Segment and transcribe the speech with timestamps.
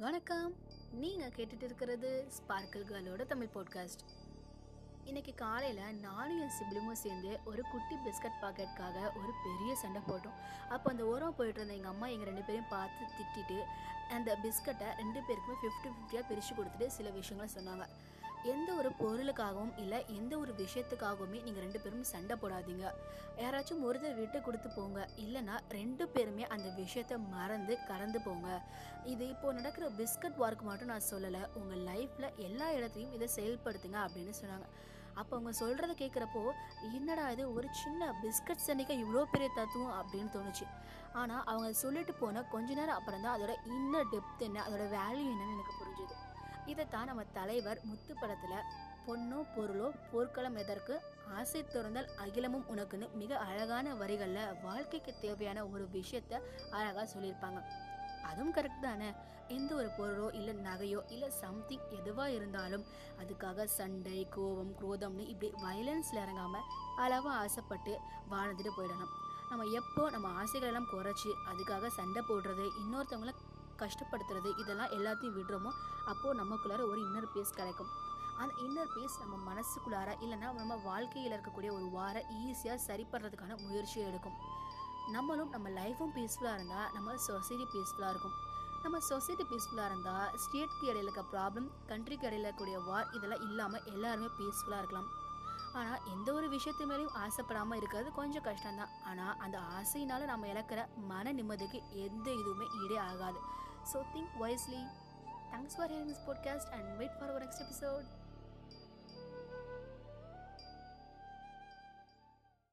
[0.00, 0.54] வணக்கம்.
[1.00, 4.02] நீங்கள் கேட்டுட்டு இருக்கிறது ஸ்பார்க்கிள் கேர்ளோட தமிழ் பாட்காஸ்ட்
[5.04, 10.36] இன்னைக்கு காலையில் நானும் என் சிப்ளிமும் சேர்ந்து ஒரு குட்டி பிஸ்கட் பாக்கெட்டுக்காக ஒரு பெரிய சண்டை போட்டோம்.
[10.68, 13.58] அப்போ அந்த உரம் போயிட்டு இருந்த எங்கள் அம்மா எங்கள் ரெண்டு பேரையும் பார்த்து திட்டிட்டு
[14.08, 17.86] அந்த பிஸ்கட்டை ரெண்டு பேருக்குமே ஃபிஃப்டி ஃபிஃப்டியாக பிரித்து கொடுத்துட்டு சில விஷயங்களை சொன்னாங்க.
[18.52, 22.86] எந்த ஒரு பொருளுக்காகவும் இல்லை எந்த ஒரு விஷயத்துக்காகவுமே நீங்கள் ரெண்டு பேரும் சண்டை போடாதீங்க.
[23.42, 24.98] யாராச்சும் ஒருத்தர் விட்டு கொடுத்து போங்க.
[25.24, 28.48] இல்லைன்னா ரெண்டு பேருமே அந்த விஷயத்த மறந்து கறந்து போங்க.
[29.12, 31.42] இது இப்போ நடக்கிற பிஸ்கட் வார்க்கு மட்டும் நான் சொல்லலை.
[31.60, 34.68] உங்கள் லைஃப்பில் எல்லா இடத்துலையும் இதை செயல்படுத்துங்க அப்படின்னு சொன்னாங்க.
[35.20, 36.42] அப்போ அவங்க சொல்கிறத கேட்குறப்போ
[36.96, 40.66] என்னடா இது ஒரு சின்ன பிஸ்கட் சண்டைக்கு இவ்வளோ பெரிய தத்துவம் அப்படின்னு தோணுச்சு.
[41.20, 45.54] ஆனால் அவங்க சொல்லிட்டு போன கொஞ்ச நேரம் அப்புறம் தான் அதோட இன்னர் டெப்த் என்ன அதோட வேல்யூ என்னன்னு
[45.56, 46.16] எனக்கு புரிஞ்சுது.
[46.66, 48.66] இதைத்தான் நம்ம தலைவர் முத்து படத்தில்
[49.06, 50.94] பொண்ணோ பொருளோ போர்க்களம் எதற்கு
[51.34, 56.40] ஆசை திறந்தால் அகிலமும் உனக்குன்னு மிக அழகான வரிகளில் வாழ்க்கைக்கு தேவையான ஒரு விஷயத்த
[56.70, 57.60] அழகாக சொல்லியிருப்பாங்க.
[58.22, 59.12] அதுவும் கரெக்ட் தானே?
[59.48, 62.84] எந்த ஒரு பொருளோ இல்லை நகையோ இல்லை சம்திங் எதுவாக இருந்தாலும்
[63.20, 67.98] அதுக்காக சண்டை கோபம் குரோதம்னு இப்படி வயலன்ஸில் இறங்காமல் அளவாக ஆசைப்பட்டு
[68.30, 69.14] வாழ்ந்துட்டு போயிடணும்.
[69.50, 73.34] நம்ம எப்போ நம்ம ஆசைகளெல்லாம் குறைச்சி அதுக்காக சண்டை போடுறது இன்னொருத்தவங்கள
[73.82, 75.72] கஷ்டப்படுத்துறது இதெல்லாம் எல்லாத்தையும் விடுறோமோ
[76.12, 77.90] அப்போது நமக்குள்ளார ஒரு இன்னர் பீஸ் கிடைக்கும்.
[78.42, 84.36] அந்த இன்னர் பீஸ் நம்ம மனசுக்குள்ளார இல்லைன்னா நம்ம வாழ்க்கையில் இருக்கக்கூடிய ஒரு வார ஈஸியாக சரிப்படுறதுக்கான முயற்சியை எடுக்கும்.
[85.14, 88.36] நம்மளும் நம்ம லைஃப்பும் பீஸ்ஃபுல்லாக இருந்தால் நம்ம சொசைட்டி பீஸ்ஃபுல்லாக இருக்கும்.
[88.84, 94.28] நம்ம சொசைட்டி பீஸ்ஃபுல்லாக இருந்தால் ஸ்டேட்க்கு இடையில இருக்க ப்ராப்ளம் கண்ட்ரிக்கு இடையில இருக்கக்கூடிய வார் இதெல்லாம் இல்லாமல் எல்லாருமே
[94.38, 95.08] பீஸ்ஃபுல்லாக இருக்கலாம்.
[95.78, 98.92] ஆனால் எந்த ஒரு விஷயத்து மேலேயும் ஆசைப்படாமல் இருக்கிறது கொஞ்சம் கஷ்டம்தான்.
[99.04, 103.40] ஆனால் அந்த ஆசையினால நம்ம இழக்கிற மன நிம்மதிக்கு எந்த இதுவுமே ஈடே ஆகாது.
[103.92, 104.82] So think wisely
[105.52, 108.06] thanks for hearing this podcast and wait for our next episode